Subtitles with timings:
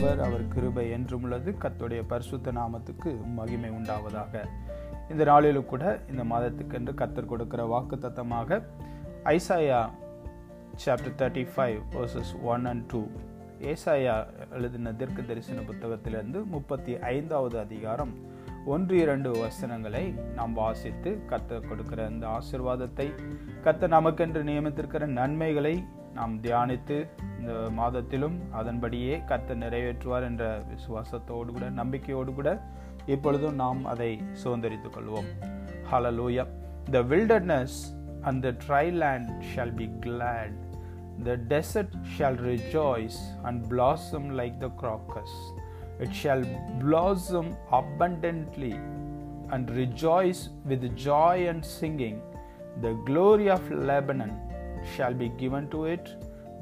[0.00, 1.54] அவர் அவர் கிருபை என்றும் உள்ளது.
[1.60, 4.44] கத்துடைய பரிசுத்த நாமத்துக்கு மகிமை உண்டாவதாக.
[5.10, 8.62] இந்த நாளிலும் கூட இந்த மாதத்துக்கென்று கத்தர் கொடுக்கிற வாக்கு தத்தமாக
[9.24, 9.90] Isaiah
[10.84, 13.06] chapter thirty five verses one and two
[13.60, 18.12] ஏசாயா எழுதின தீர்க்க தரிசன புத்தகத்திலிருந்து முப்பத்தி ஐந்தாவது அதிகாரம்
[18.66, 23.12] ஒன்று இரண்டு வசனங்களை நாம் வாசித்து கத்த கொடுக்கிற அந்த ஆசிர்வாதத்தை
[23.64, 25.84] கத்த நமக்கென்று நியமித்திருக்கிற நன்மைகளை
[26.14, 27.06] நாம் தியானித்து
[27.38, 32.62] இந்த மாதத்திலும் அதன்படியே கத்த நிறைவேற்றுவார் என்ற விசுவாசத்தோடு கூட நம்பிக்கையோடு கூட
[33.06, 35.28] இப்பொழுதும் நாம் அதை சுதந்திரித்துக் கொள்வோம்.
[35.90, 36.46] Hallelujah
[36.90, 37.78] the wilderness
[38.20, 40.52] and the dry land shall be glad
[41.24, 45.59] the desert shall rejoice and blossom like the crocus.
[45.99, 46.43] It shall
[46.79, 48.73] blossom abundantly
[49.51, 52.21] and rejoice with joy and singing.
[52.81, 54.33] The glory of Lebanon
[54.95, 56.09] shall be given to it,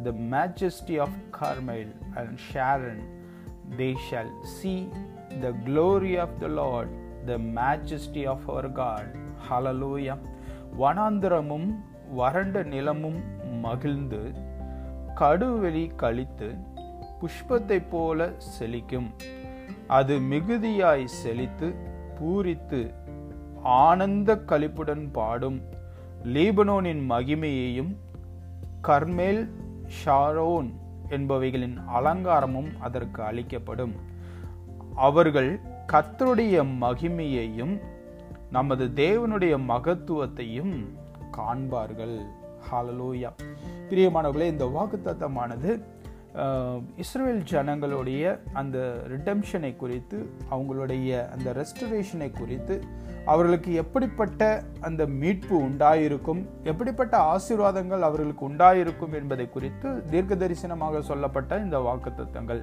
[0.04, 3.02] the majesty of Carmel and Sharon.
[3.78, 4.90] They shall see
[5.42, 6.90] the glory of the Lord,
[7.26, 9.08] the majesty of our God.
[9.50, 10.18] Hallelujah.
[10.82, 11.68] வனாந்திரமும்
[12.18, 13.20] வறண்ட நிலமும்
[13.66, 14.22] மகிழ்ந்து
[15.20, 16.48] கடுவெளி கழித்து
[17.21, 19.11] புஷ்பத்தைப் போல செழிக்கும்.
[19.87, 21.75] அது மிகுதியாய் செழித்து
[22.19, 22.95] பூரித்து
[23.63, 25.61] ஆனந்த கழிப்புடன் பாடும்
[26.25, 27.97] லீபனோனின் மகிமையையும்
[28.89, 29.49] கர்மேல்
[30.05, 30.71] ஷாரோன்
[31.09, 33.95] என்பவைகளின் அலங்காரமும் அதற்கு அளிக்கப்படும்.
[34.95, 35.61] அவர்கள்
[35.93, 37.81] கத்தருடைய மகிமையையும்
[38.51, 40.87] நமது தேவனுடைய மகத்துவத்தையும்
[41.37, 42.17] காண்பார்கள்.
[42.71, 43.33] ஹாலலூயா
[43.89, 45.83] பிரியமானவர்களே இந்த வாக்குத்தத்தமானது
[46.97, 48.79] இஸ்ரேல் ஜனங்களுடைய அந்த
[49.13, 50.19] ரிடம்ஷனை குறித்து
[50.51, 52.77] அவங்களுடைய அந்த ரெஸ்டரேஷனை குறித்து
[53.25, 54.43] அவர்களுக்கு எப்படிப்பட்ட
[54.81, 62.63] அந்த மீட்பு உண்டாயிருக்கும் எப்படிப்பட்ட ஆசீர்வாதங்கள் அவர்களுக்கு உண்டாயிருக்கும் என்பதை குறித்து தீர்க்க தரிசனமாக சொல்லப்பட்ட இந்த வாக்குத்தத்தங்கள்.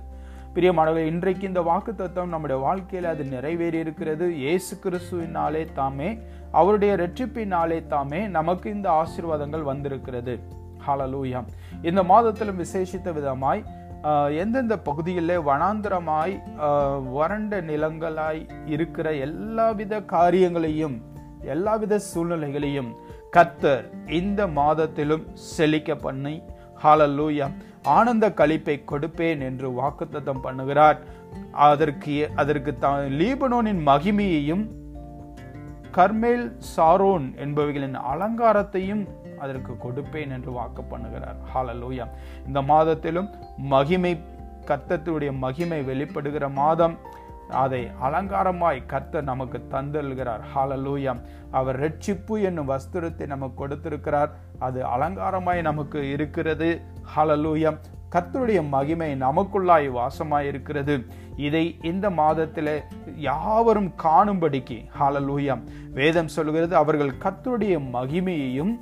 [0.55, 4.35] பிரியமானவர்கள் இன்றைக்கு இந்த வாக்கு தத்துவம் நம்முடைய வாழ்க்கையில் அது நிறைவேறி இருக்கிறது.
[4.35, 6.09] இயேசு கிறிஸ்துவினாலே தாமே
[6.51, 10.35] அவருடைய ரெற்றிப்பினாலே தாமே நமக்கு இந்த ஆசீர்வாதங்கள் வந்திருக்கிறது.
[10.86, 11.44] ஹாலலூயா
[11.81, 13.63] இந்த மாதத்திலும் விசேஷித்த விதமாய்
[14.41, 16.34] எந்தெந்த பகுதிகளில் வனாந்திரமாய்
[17.13, 20.97] வறண்ட நிலங்களாய் இருக்கிற எல்லாவித காரியங்களையும்
[21.41, 22.91] எல்லாவித சூழ்நிலைகளையும்
[23.31, 26.41] கத்தர் இந்த மாதத்திலும் செழிக்க பண்ணி
[26.84, 27.47] ஹாலல்லூயா
[27.84, 30.97] ஆனந்த கழிப்பை கொடுப்பேன் என்று வாக்குத்தத்தம் பண்ணுகிறார்.
[31.52, 34.63] அதற்கு அதற்கு தான் லீபனோனின் மகிமையையும்
[35.97, 36.45] கர்மேல்
[36.75, 39.03] சாரோன் என்பவைகளின் அலங்காரத்தையும்
[39.44, 41.39] அதற்கு கொடுப்பேன் என்று வாக்கு பண்ணுகிறார்.
[41.53, 42.06] ஹாலலூயா
[42.47, 43.29] இந்த மாதத்திலும்
[43.73, 44.13] மகிமை
[44.69, 46.95] கத்தத்துடைய மகிமை வெளிப்படுகிற மாதம்
[47.63, 51.13] அதை அலங்காரமாய் கர்த்தர் நமக்கு தந்தல்கிறார் ஹாலலூயா
[51.59, 54.31] அவர் ரட்சிப்பு என்னும் வஸ்திரத்தை நமக்கு கொடுத்திருக்கிறார்.
[54.67, 56.69] அது அலங்காரமாய் நமக்கு இருக்கிறது.
[57.16, 57.72] ஹாலலூயா
[58.13, 60.95] கத்தருடைய மகிமை நமக்குள்ளாய் வாசமாய் இருக்கிறது
[61.47, 62.73] இதை இந்த மாதத்தில்
[63.29, 65.55] யாவரும் காணும்படிக்கு ஹாலலூயா
[65.97, 68.73] வேதம் சொல்கிறது அவர்கள் கத்தருடைய மகிமையையும்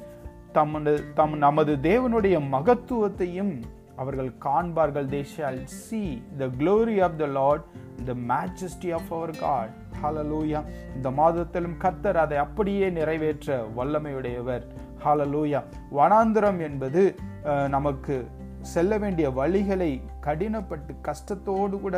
[0.58, 3.54] தமது தம் நமது தேவனுடைய மகத்துவத்தையும்
[4.02, 5.08] அவர்கள் காண்பார்கள்.
[5.14, 6.02] They shall see
[6.40, 7.66] the glory of the Lord
[8.10, 10.62] the majesty of our God hallelujah
[10.96, 14.64] இந்த மாதத்திலும் கத்தர் அதை அப்படியே நிறைவேற்ற வல்லமையுடையவர்.
[15.04, 15.62] ஹாலலூயா
[16.00, 17.04] வனாந்திரம் என்பது
[17.68, 18.16] நமக்கு
[18.72, 19.92] செல்ல வேண்டிய வழிகளை
[20.26, 21.98] கடினப்பட்டு கஷ்டத்தோடு கூட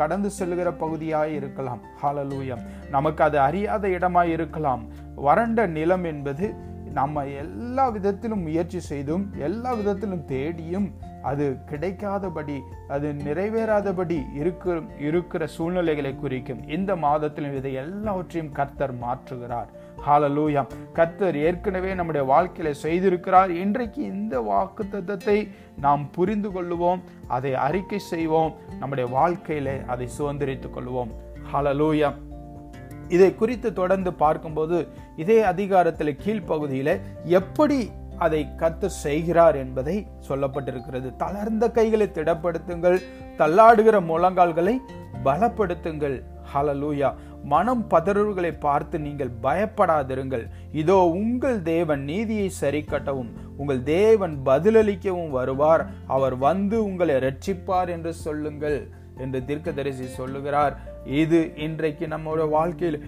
[0.00, 1.80] கடந்து செல்லுகிற பகுதியாக இருக்கலாம்.
[2.02, 4.82] ஹாலலூயம் நமக்கு அது அறியாத இடமாக இருக்கலாம்.
[5.26, 6.46] வறண்ட நிலம் என்பது
[6.98, 10.86] நம்ம எல்லா விதத்திலும் முயற்சி செய்தும் எல்லா விதத்திலும் தேடியும்
[11.30, 12.56] அது கிடைக்காதபடி
[12.94, 14.76] அது நிறைவேறாதபடி இருக்கிற
[15.08, 16.62] இருக்கிற சூழ்நிலைகளை குறிக்கும்.
[16.76, 19.70] இந்த மாதத்திலும் இதை எல்லாவற்றையும் கர்த்தர் மாற்றுகிறார்.
[20.06, 23.48] ஹாலலூயா கத்தர் ஏற்கனவே நம்முடைய வாழ்க்கையில செய்திருக்கிறார்.
[23.48, 25.48] இன்றைக்கு இந்த வாக்கு தத்தத்தை
[25.80, 27.00] நாம் புரிந்து கொள்ளுவோம்.
[27.26, 28.54] அதை அறிக்கை செய்வோம்.
[28.78, 31.10] நம்முடைய வாழ்க்கையில அதை சுதந்திரித்துக் கொள்வோம்.
[31.52, 32.14] ஹாலலூயா
[33.08, 41.16] இதை குறித்து தொடர்ந்து பார்க்கும்போது இதே அதிகாரத்தில் கீழ்ப்பகுதியில் எப்படி அதை கத்து செய்கிறார் என்பதை சொல்லப்பட்டிருக்கிறது.
[41.16, 42.98] தளர்ந்த கைகளை திடப்படுத்துங்கள்.
[43.38, 44.78] தள்ளாடுகிற முழங்கால்களை
[45.24, 46.22] பலப்படுத்துங்கள்.
[46.54, 47.14] ஹலலூயா
[47.44, 50.44] மனம் பதறுகளை பார்த்து நீங்கள் பயப்படாதிருங்கள்.
[50.72, 55.86] இதோ உங்கள் தேவன் நீதியை சரி கட்டவும் உங்கள் தேவன் பதிலளிக்கவும் வருவார்.
[56.06, 60.76] அவர் வந்து உங்களை ரட்சிப்பார் என்று சொல்லுங்கள் என்று தீர்க்கதரிசி சொல்லுகிறார்.
[61.04, 63.00] இது இன்றைக்கு நம்முடைய வாழ்க்கையில்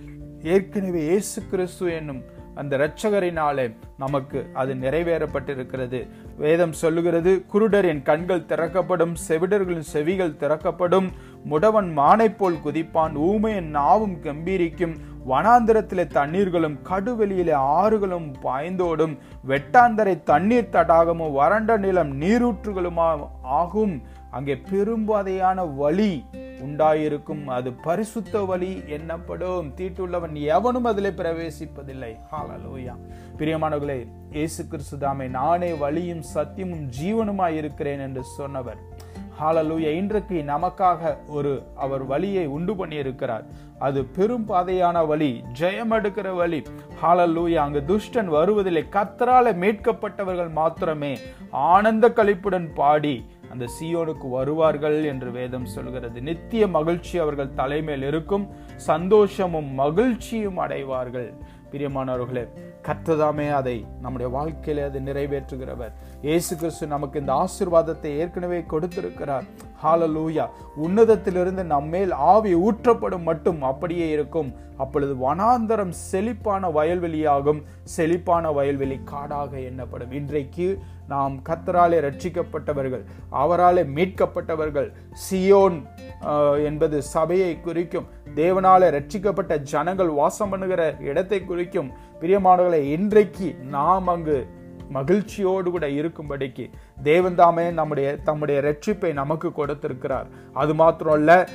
[0.43, 2.23] ஏற்கனவே இயேசு கிறிஸ்து என்னும்
[2.55, 6.09] அந்த இரட்சகரினாலே நமக்கு அது நிறைவேறப்பட்டிருக்கிறது.
[6.37, 11.11] வேதம் சொல்லுகிறது குருடரின் கண்கள் திறக்கப்படும் செவிடர்களின் செவிகள் திறக்கப்படும்.
[11.51, 14.97] முடவன் மானை போல் குதிப்பான் ஊமையின் நாவும் கம்பீரிக்கும்.
[15.29, 19.19] வனாந்திரத்திலே தண்ணீர்களும் கடுவெளியிலே ஆறுகளும் பாய்ந்தோடும்.
[19.49, 24.03] வெட்டாந்தரை தண்ணீர் தடாகமும் வறண்ட நிலம் நீரூற்றுகளுமா ஆகும்.
[24.31, 26.25] அங்கே பெரும்பாதையான வழி
[26.61, 27.45] உண்டாயிருக்கும்.
[27.45, 29.73] அது பரிசுத்த வழி என்னப்படும்?
[29.77, 32.13] தீட்டுள்ளவன் எவனும் அதில் பிரவேசிப்பதில்லை.
[32.33, 32.97] ஹalleluya
[33.39, 39.09] பிரியமானவர்களே இயேசு கிறிஸ்து தாமே நானே வழியும் சத்தியமும் ஜீவனுமாய் இருக்கிறேன் என்று சொன்னவர்.
[39.41, 43.45] ஹாலலூயா இன்றைக்கு நமக்காக ஒரு அவர் வழியை உண்டு பண்ணியிருக்கிறார்.
[43.79, 46.63] அது பெரும் பாதையான வழி ஜெயம் எடுக்கிற வழி.
[47.03, 48.85] ஹாலலூயா அங்கு துஷ்டன் வருவதில்லை.
[48.91, 51.19] கத்தரால மீட்கப்பட்டவர்கள் மாத்திரமே
[51.51, 56.23] ஆனந்த கழிப்புடன் பாடி அந்த சியோனுக்கு வருவார்கள் என்று வேதம் சொல்கிறது.
[56.23, 58.45] நித்திய மகிழ்ச்சி அவர்கள் தலைமையில் இருக்கும்
[58.77, 61.31] சந்தோஷமும் மகிழ்ச்சியும் அடைவார்கள்.
[61.73, 62.45] பிரியமானவர்களே
[62.83, 65.93] கற்றதாமே அதை நம்முடைய வாழ்க்கையில அதை நிறைவேற்றுகிறவர்.
[66.23, 69.45] இயேசு கிறிஸ்து நமக்கு இந்த ஆசிர்வாதத்தை ஏற்கனவே கொடுத்திருக்கிறார்.
[69.83, 70.45] ஹாலலூயா
[70.85, 74.51] உன்னதத்திலிருந்து நம்மேல் ஆவி ஊற்றப்படும் மட்டும் அப்படியே இருக்கும்.
[74.83, 77.61] அப்பொழுது வனாந்தரம் செழிப்பான வயல்வெளியாகும்.
[77.97, 80.13] செழிப்பான வயல்வெளி காடாக எண்ணப்படும்.
[80.21, 80.69] இன்றைக்கு
[81.13, 83.05] நாம் கத்தராலே ரட்சிக்கப்பட்டவர்கள்
[83.43, 84.89] அவராலே மீட்கப்பட்டவர்கள்
[85.25, 85.79] சியோன்
[86.69, 88.09] என்பது சபையை குறிக்கும்.
[88.41, 91.91] தேவனாலே ரட்சிக்கப்பட்ட ஜனங்கள் வாசம் பண்ணுகிற இடத்தை குறிக்கும்.
[92.23, 94.39] பிரியமானவர்களை இன்றைக்கு நாம் அங்கு
[94.97, 96.65] மகிழ்ச்சியோடு கூட இருக்கும்படிக்கு
[97.09, 100.29] தேவன் தாமே நம்முடைய தம்முடைய ரட்சிப்பை நமக்கு கொடுத்திருக்கிறார்.
[100.63, 101.49] அது மாத்திரம் அல்ல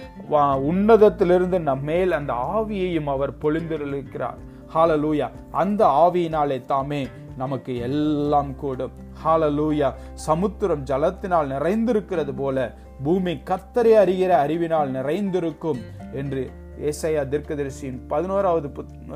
[0.71, 4.39] உன்னதத்திலிருந்து நம் மேல் அந்த ஆவியையும் அவர் பொழிந்திருக்கிறார்.
[4.75, 5.27] ஹாலலூயா
[5.63, 7.01] அந்த ஆவியினாலே தாமே
[7.37, 8.95] நமக்கு எல்லாம் கூடும்.
[9.23, 9.89] ஹாலலூயா
[10.27, 12.57] சமுத்திரம் ஜலத்தினால் நிறைந்திருக்கிறது போல
[13.03, 15.81] பூமி கத்தரை அறிகிற அறிவினால் நிறைந்திருக்கும்
[16.13, 16.43] என்று
[16.81, 19.07] ஏசையா தீர்க்கதரிசியின் பதினோராவது புத்-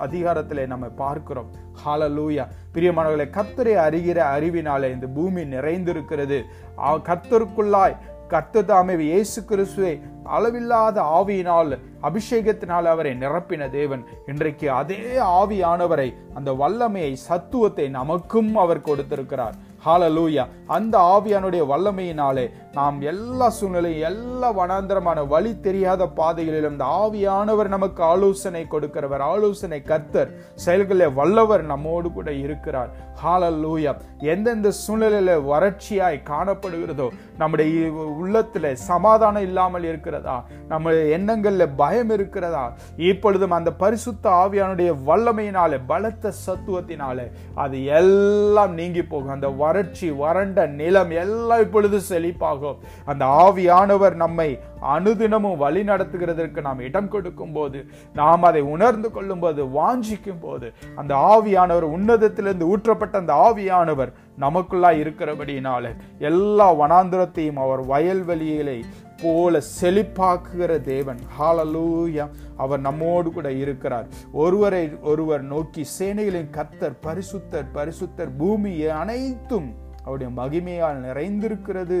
[0.00, 1.50] அதிகாரத்திலே நம்ம பார்க்கிறோம்.
[1.86, 6.42] ஹாலலூயா பிரியமானவர்களை கத்தரை அறிகிற அறிவினாலே இந்த பூமி நிறைந்திருக்கிறது.
[6.78, 7.96] கத்தருக்குள்ளாய்
[8.28, 14.04] கர்த்தருக்குள்ளாய் தாமே இயேசு கிறிஸ்துவை அளவில்லாத ஆவியினால் அபிஷேகத்தினால் அவரை நிரப்பின தேவன்.
[14.26, 19.54] இன்றைக்கு அதே ஆவியானவரை அந்த வல்லமையை சத்துவத்தை நமக்கும் அவர் கொடுத்திருக்கிறார்.
[19.86, 28.02] ஹாலலூயா அந்த ஆவியானுடைய வல்லமையினாலே நாம் எல்லா சூழ்நிலையும் எல்லா வனாந்திரமான வழி தெரியாத பாதைகளிலும் இந்த ஆவியானவர் நமக்கு
[28.02, 32.90] ஆலோசனை கொடுக்கிறவர் ஆலோசனை கர்த்தர் செயல்களில் வல்லவர் நம்மோடு கூட இருக்கிறார்.
[33.22, 33.94] ஹாலலூயா
[34.34, 37.88] எந்தெந்த சூழ்நிலையில வறட்சியாய் காணப்படுகிறதோ நம்முடைய
[38.20, 40.34] உள்ளத்தில் உள்ளத்துல சமாதானம் இல்லாமல் இருக்கிறதா
[40.68, 42.62] நம்முடைய எண்ணங்கள்ல பயம் இருக்கிறதா
[42.96, 49.34] இப்பொழுதும் அந்த பரிசுத்த ஆவியானுடைய வல்லமையினாலே பலத்த சத்துவத்தினாலே அது எல்லாம் நீங்கி போகும்.
[49.36, 52.57] அந்த வறட்சி வறண்ட நிலம் எல்லாம் இப்பொழுது செழிப்பாகும்.
[53.04, 57.84] அந்த ஆவியானவர் நம்மை அனுதினமும் வழி நடத்துகிறதற்கு நாம் இடம் கொடுக்கும் போது
[58.14, 65.96] நாம் அதை உணர்ந்து கொள்ளும் போது வாஞ்சிக்கும் போது அந்த ஆவியானவர் உன்னதத்திலிருந்து ஊற்றப்பட்ட அந்த ஆவியானவர் நமக்குள்ளா இருக்கிறபடினால
[66.18, 68.84] எல்லா வனாந்திரத்தையும் அவர் வயல்வெளிகளை
[69.22, 71.18] போல செழிப்பாக்குகிற தேவன்.
[71.38, 74.06] ஹாலலூயா அவர் நம்மோடு கூட இருக்கிறார்.
[74.32, 81.98] ஒருவரை ஒருவர் நோக்கி சேனைகளின் கத்தர் பரிசுத்தர் பரிசுத்தர் பூமியை அனைத்தும் அவருடைய மகிமையால் நிறைந்திருக்கிறது.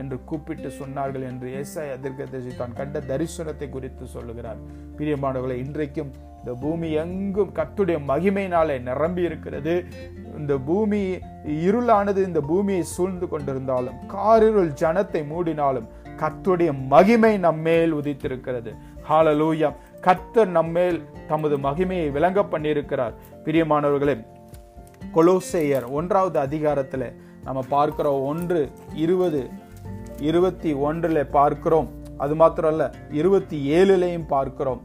[0.00, 4.62] என்று கூப்பிட்டு சொன்னார்கள் என்று ஏசாய் அதிர்கதர்சி தான் கண்ட தரிசனத்தை குறித்து சொல்லுகிறார்.
[4.98, 6.10] பிரியமானவர்களை இன்றைக்கும்
[6.40, 9.74] இந்த பூமி எங்கும் கத்துடைய மகிமையினாலே நிரம்பி இருக்கிறது.
[10.40, 11.00] இந்த பூமி
[11.66, 15.88] இருளானது இந்த பூமியை சூழ்ந்து கொண்டிருந்தாலும் காரிருள் ஜனத்தை மூடினாலும்
[16.22, 18.70] கத்துடைய மகிமை நம்மேல் உதித்திருக்கிறது.
[19.08, 19.68] ஹாலலூயா
[20.06, 20.98] கர்த்தர் நம்மேல்
[21.30, 23.14] தமது மகிமையை விளங்க பண்ணியிருக்கிறார்.
[23.44, 24.16] பிரியமானவர்களே
[25.14, 27.06] கொலோசேயர் ஒன்றாவது அதிகாரத்தில்
[27.46, 28.22] நம்ம பார்க்கிறோம்.
[28.30, 28.60] ஒன்று
[29.04, 29.40] இருபது
[30.20, 31.88] இருபத்தி ஒன்றில் பார்க்கிறோம்.
[32.18, 34.80] அது மாத்திரம் அல்ல இருபத்தி ஏழுலையும் பார்க்கிறோம்.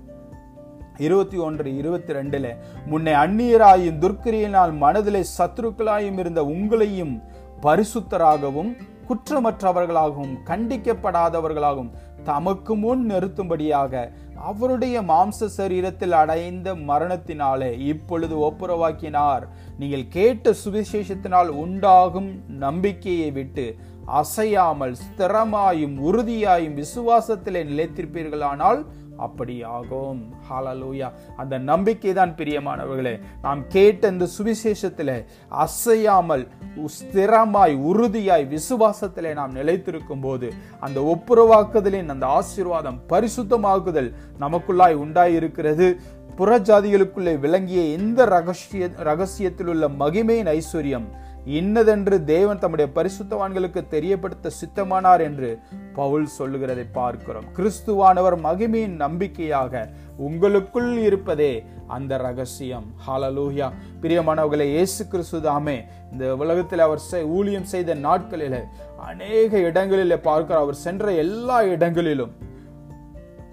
[0.98, 2.56] இருபத்தி ஒன்று இருபத்தி ரெண்டுல
[2.86, 7.22] முன்னே அந்நியராயும் துர்க்கிரியினால் மனதிலே சத்துருக்களாயும் இருந்த உங்களையும்
[7.62, 11.90] பரிசுத்தராகவும் குற்றமற்றவர்களாகவும் கண்டிக்கப்படாதவர்களாகவும்
[12.24, 19.44] தமக்கு முன் நிறுத்தும்படியாக அவருடைய மாம்ச சரீரத்தில் அடைந்த மரணத்தினாலே இப்பொழுது ஒப்புரவாக்கினார்.
[19.80, 28.86] நீங்கள் கேட்ட சுவிசேஷத்தினால் உண்டாகும் நம்பிக்கையை விட்டு அசையாமல் ஸ்திரமாயும் உறுதியாயும் விசுவாசத்திலே நிலைத்திருப்பீர்களானால்
[29.18, 30.20] அப்படியாகும்.
[30.50, 33.20] ஹாலலூயா அந்த நம்பிக்கை தான் பிரியமானவர்களே.
[33.42, 36.48] நாம் கேட்ட இந்த சுவிசேஷத்தில் அசையாமல்
[36.86, 45.96] ஸ்திரமாய் உறுதியாய் விசுவாசத்திலே நாம் நிலைத்திருக்கும் போது அந்த ஒப்புரவாக்குதலின் அந்த ஆசீர்வாதம் பரிசுத்தமாக்குதல் நமக்குள்ளாய் உண்டாயிருக்கிறது.
[46.38, 51.06] புறஜாதிகளுக்குள்ளே விளங்கிய இந்த ரகசிய ரகசியத்தில் உள்ள மகிமையின் ஐஸ்வர்யம்
[51.46, 55.60] இன்னதென்று தேவன் தம்முடைய பரிசுத்தவான்களுக்கு தெரியப்படுத்த சித்தமானார் என்று
[55.94, 57.44] பவுல் சொல்லுகிறதை பார்க்கிறோம்.
[57.56, 62.94] கிறிஸ்துவானவர் மகிமையின் நம்பிக்கையாக உங்களுக்குள் இருப்பதே அந்த ரகசியம்.
[63.08, 63.72] ஹாலலூயா
[64.02, 68.64] பிரியமானவர்களை இயேசு கிறிஸ்து தாமே இந்த உலகத்தில் அவர் செய்- ஊழியம் செய்த நாட்களில்
[68.98, 72.34] அநேக இடங்களிலே பார்க்கிறோம் அவர் சென்ற எல்லா இடங்களிலும்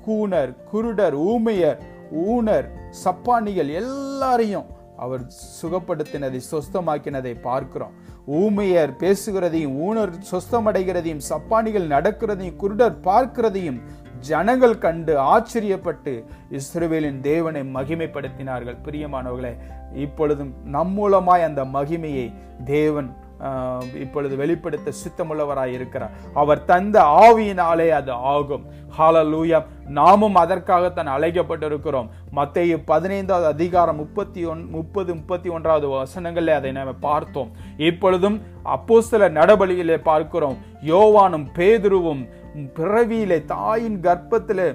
[0.06, 1.80] கூனர் குருடர் ஊமையர்
[2.26, 2.68] ஊனர்
[3.04, 4.66] சப்பானிகள் எல்லாரையும்
[5.04, 5.24] அவர்
[5.60, 7.94] சுகப்படுத்தினதை சொஸ்தமாக்கினதை பார்க்கிறோம்.
[8.40, 13.80] ஊமையர் பேசுகிறதையும் ஊனர் சொஸ்தமடைகிறதையும் சப்பானிகள் நடக்கிறதையும் குருடர் பார்க்கிறதையும்
[14.28, 16.12] ஜனங்கள் கண்டு ஆச்சரியப்பட்டு
[16.58, 18.78] இஸ்ரவேலின் தேவனை மகிமைப்படுத்தினார்கள்.
[18.86, 19.52] பிரியமானவர்களே
[20.04, 22.26] இப்பொழுதும் நம் மூலமாய் அந்த மகிமையை
[22.64, 23.08] தேவன்
[24.00, 26.14] இப்பொழுது வெளிப்படுத்த சித்தமுள்ளவராய் இருக்கிறார்.
[26.42, 28.64] அவர் தந்த ஆவியினாலே அது ஆகும்.
[28.98, 29.68] ஹாலலூயம்
[29.98, 32.08] நாமும் அதற்காகத்தான் அழைக்கப்பட்டிருக்கிறோம்.
[32.38, 37.50] மத்திய பதினைந்தாவது அதிகாரம் முப்பத்தி ஒன் முப்பது முப்பத்தி ஒன்றாவது வசனங்களில் அதை நாம் பார்த்தோம்.
[37.88, 38.38] இப்பொழுதும்
[38.74, 40.58] அப்போஸ்தல நடபலியிலே பார்க்கிறோம்.
[40.92, 42.22] யோவானும் பேதுருவும்
[42.78, 44.66] பிறவியிலே தாயின் கர்ப்பத்தில்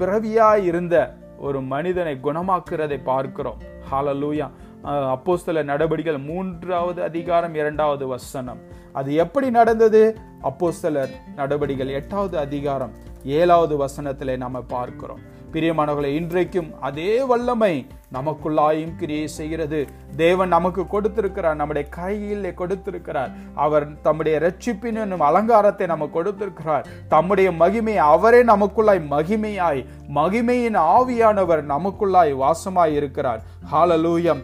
[0.00, 0.96] பிறவியாய் இருந்த
[1.38, 3.58] ஒரு மனிதனை குணமாக்குறதை பார்க்கிறோம்.
[3.90, 4.46] ஹாலலூயா
[4.84, 8.58] அப்போஸ்தல நடவடிக்கைகள் மூன்றாவது அதிகாரம் இரண்டாவது வசனம்.
[8.92, 10.18] அது எப்படி நடந்தது?
[10.42, 12.90] அப்போஸ்தலர் நடவடிக்கைகள் எட்டாவது அதிகாரம்
[13.24, 15.34] ஏழாவது வசனத்தில் நம்ம பார்க்கிறோம்.
[15.56, 17.74] பிரியமானவர்களை இன்றைக்கும் அதே வல்லமை
[18.16, 19.78] நமக்குள்ளாயும் கிரியை செய்கிறது.
[20.16, 23.30] தேவன் நமக்கு கொடுத்திருக்கிறார் நம்முடைய கையிலே கொடுத்திருக்கிறார்.
[23.64, 26.84] அவர் தம்முடைய ரட்சிப்பின் என்னும் அலங்காரத்தை நமக்கு கொடுத்திருக்கிறார்.
[27.14, 29.82] தம்முடைய மகிமை அவரே நமக்குள்ளாய் மகிமையாய்
[30.18, 33.40] மகிமையின் ஆவியானவர் நமக்குள்ளாய் வாசமாய் இருக்கிறார்.
[33.72, 34.42] ஹாலலூயம்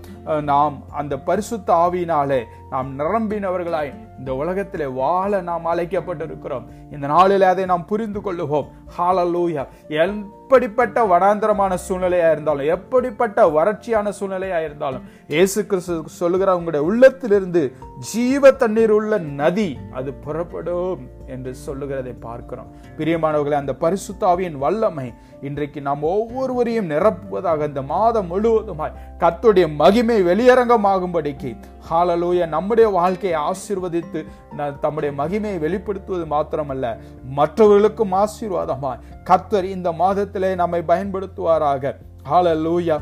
[0.50, 2.40] நாம் அந்த பரிசுத்த ஆவியினாலே
[2.70, 3.92] நாம் நிரம்பினவர்களாய்
[4.22, 6.66] இந்த உலகத்திலே வாழ நாம் அழைக்கப்பட்டிருக்கிறோம்.
[6.94, 8.68] இந்த நாளில் அதை நாம் புரிந்து கொள்ளுவோம்.
[8.96, 9.62] ஹாலலூயா
[10.04, 17.62] எப்படிப்பட்ட வனாந்தரமான சூழ்நிலையாக இருந்தாலும் எப்படிப்பட்ட வறட்சியான சூழ்நிலையாக இருந்தாலும் இயேசு கிறிஸ்து சொல்லுகிற உங்களுடைய உள்ளத்திலிருந்து
[18.10, 21.02] ஜீவ தண்ணீர் உள்ள நதி அது புறப்படும்
[21.34, 22.70] என்று சொல்லுகிறதை பார்க்கிறோம்.
[22.98, 25.08] பிரியமானவர்களை அந்த பரிசுத்தாவியின் வல்லமை
[25.48, 31.52] இன்றைக்கு நாம் ஒவ்வொருவரையும் நிரப்புவதாக இந்த மாதம் முழுவதுமாய் கத்துடைய மகிமை வெளியரங்கமாகும்படிக்கு
[31.92, 32.48] ஹாலலூய.
[32.48, 41.94] நம்முடைய வாழ்க்கையை ஆசீர்வதித்து ந- தம்முடைய மகிமையை வெளிப்படுத்துவது மாத்திரமல்ல மற்றவர்களுக்கும் ஆசீர்வாதமாய் கர்த்தர் இந்த மாதத்திலே நம்மை பயன்படுத்துவாராக.
[42.30, 43.00] ஹாலலூயா.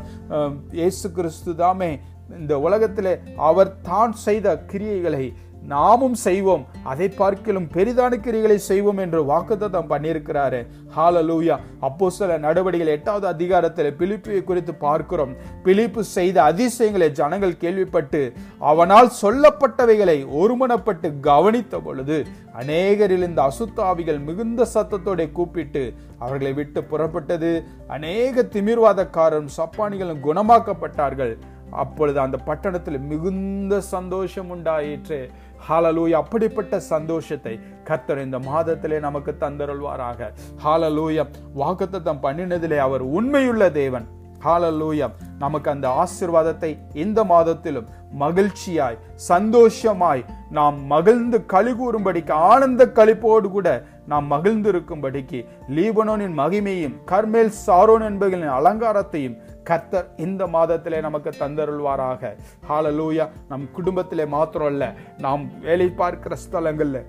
[0.71, 1.99] இயேசு கிறிஸ்து தாமே
[2.39, 5.33] இந்த உலகத்திலே அவர் தான் செய்த கிரியைகளை
[5.73, 6.63] நாமும் செய்வோம்.
[6.83, 10.59] அதை பார்க்கிலும் பெரிதான கிரிகளை செய்வோம் என்று வாக்குத்தத்தம் பண்ணியிருக்கிறாரு.
[10.95, 15.33] ஹாலலூயா அப்போ சில நடவடிக்கைகள் எட்டாவது அதிகாரத்தில் பிலிப்பியை குறித்து பார்க்கிறோம்.
[15.63, 22.25] பிலிப்பு செய்த அதிசயங்களை ஜனங்கள் கேள்விப்பட்டு அவனால் சொல்லப்பட்டவைகளை ஒருமனப்பட்டு கவனித்த பொழுது
[22.61, 27.51] அநேகரில் இந்த அசுத்தாவிகள் மிகுந்த சத்தத்தோட கூப்பிட்டு அவர்களை விட்டு புறப்பட்டது.
[27.87, 31.33] அநேக திமிர்வாதக்காரரும் சப்பானிகளும் குணமாக்கப்பட்டார்கள்.
[31.71, 35.31] அப்பொழுது அந்த பட்டணத்தில் மிகுந்த சந்தோஷம் உண்டாயிற்று.
[35.69, 40.31] ஹாலலூயா அப்படிப்பட்ட சந்தோஷத்தை கர்த்தர் இந்த மாதத்திலே நமக்கு தந்தருள்வாராக.
[40.63, 44.07] ஹாலலூயம் வாக்குத்தத்தம் பண்ணினதிலே அவர் உண்மையுள்ள தேவன்.
[44.45, 53.85] ஹாலலூயம் நமக்கு அந்த ஆசீர்வாதத்தை இந்த மாதத்திலும் மகிழ்ச்சியாய் சந்தோஷமாய் நாம் மகிழ்ந்து களி கூறும்படிக்கு ஆனந்த களிப்போடு கூட
[54.05, 62.21] நாம் மகிழ்ந்திருக்கும்படிக்கு லீபனோனின் மகிமையும் கர்மேல் சாரோன் என்பவர்களின் அலங்காரத்தையும் கர்த்தர் இந்த மாதத்திலே நமக்கு தந்தருள்வாராக.
[62.69, 64.85] ஹாலலூயா நம் குடும்பத்திலே மாத்திரம் அல்ல
[65.17, 67.01] நாம் வேலை பார்க்கிற ஸ்தலங்களில்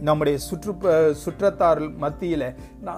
[0.00, 0.72] நம்முடைய சுற்று
[1.12, 2.42] சுற்றத்தார் மத்தியில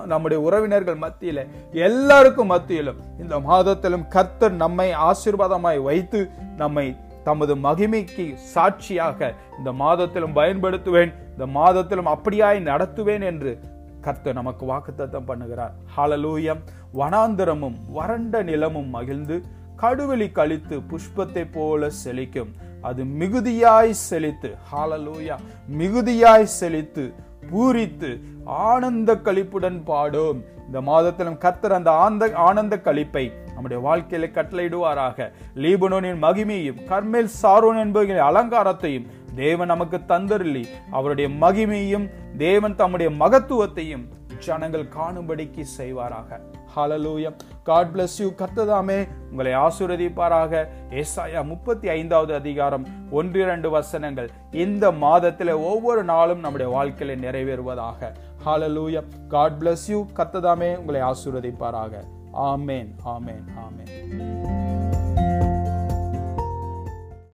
[0.06, 1.44] நம்முடைய உறவினர்கள் மத்தியில
[1.86, 6.20] எல்லாருக்கும் மத்தியிலும் இந்த மாதத்திலும் கர்த்தர் நம்மை ஆசீர்வாதமாய் வைத்து
[6.56, 6.86] நம்மை
[7.24, 13.52] தமது மகிமைக்கு சாட்சியாக இந்த மாதத்திலும் பயன்படுத்துவேன் இந்த மாதத்திலும் அப்படியாய் நடத்துவேன் என்று
[14.00, 15.74] கர்த்தர் நமக்கு வாக்குத்தத்தம் பண்ணுகிறார்.
[15.96, 16.60] ஹாலலூயம்
[16.94, 19.42] வனாந்தரமும் வறண்ட நிலமும் மகிழ்ந்து
[19.82, 22.50] கடுவெளி கழித்து புஷ்பத்தை போல செழிக்கும்.
[22.82, 25.36] அது மிகுதியாய் செழித்து ஹாலலூயா
[25.78, 27.04] மிகுதியாய் செழித்து
[27.50, 28.10] பூரித்து
[28.44, 30.40] ஆனந்த கழிப்புடன் பாடும்.
[30.66, 35.30] இந்த மாதத்திலும் கர்த்தர் அந்த ஆந்த ஆனந்த கழிப்பை நம்முடைய வாழ்க்கையில கட்டளையிடுவாராக.
[35.54, 42.06] லீபனோனின் மகிமையும் கர்மேல் சாரோன் என்பவர்களின் அலங்காரத்தையும் தேவன் நமக்கு தந்தருளி அவருடைய மகிமையும்
[42.40, 44.04] தேவன் தம்முடைய மகத்துவத்தையும்
[44.38, 46.38] ஜனங்கள் காணும்படிக்கு செய்வாராக.
[46.76, 50.62] ஹலலூயம் காட் பிளஸ் யூ கர்த்ததாமே உங்களை ஆசீர்வதிப்பாராக.
[50.90, 54.30] ஏசாயா முப்பத்தி ஐந்தாவது அதிகாரம் ஒன்று இரண்டு வசனங்கள்.
[54.50, 58.12] இந்த மாதத்தில் ஒவ்வொரு நாளும் நம்முடைய வாழ்க்கையில நிறைவேறுவதாக.
[58.46, 62.04] ஹலலூயம் காட் பிளஸ் யூ கர்த்ததாமே உங்களை ஆசீர்வதிப்பாராக.
[62.32, 64.69] ஆமேன் ஆமேன் ஆமேன்